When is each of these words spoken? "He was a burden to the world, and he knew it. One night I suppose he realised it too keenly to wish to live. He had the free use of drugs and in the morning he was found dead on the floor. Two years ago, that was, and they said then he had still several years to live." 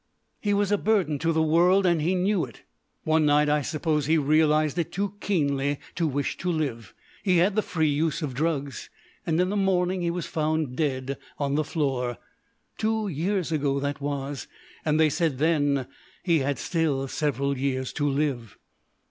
"He 0.39 0.51
was 0.55 0.71
a 0.71 0.79
burden 0.79 1.19
to 1.19 1.31
the 1.31 1.43
world, 1.43 1.85
and 1.85 2.01
he 2.01 2.15
knew 2.15 2.43
it. 2.43 2.63
One 3.03 3.23
night 3.23 3.49
I 3.49 3.61
suppose 3.61 4.07
he 4.07 4.17
realised 4.17 4.79
it 4.79 4.91
too 4.91 5.13
keenly 5.19 5.79
to 5.93 6.07
wish 6.07 6.37
to 6.37 6.51
live. 6.51 6.95
He 7.21 7.37
had 7.37 7.55
the 7.55 7.61
free 7.61 7.89
use 7.91 8.23
of 8.23 8.33
drugs 8.33 8.89
and 9.27 9.39
in 9.39 9.49
the 9.51 9.55
morning 9.55 10.01
he 10.01 10.09
was 10.09 10.25
found 10.25 10.75
dead 10.75 11.19
on 11.37 11.53
the 11.53 11.63
floor. 11.63 12.17
Two 12.79 13.09
years 13.09 13.51
ago, 13.51 13.79
that 13.79 14.01
was, 14.01 14.47
and 14.83 14.99
they 14.99 15.11
said 15.11 15.37
then 15.37 15.85
he 16.23 16.39
had 16.39 16.57
still 16.57 17.07
several 17.07 17.55
years 17.55 17.93
to 17.93 18.09
live." 18.09 18.57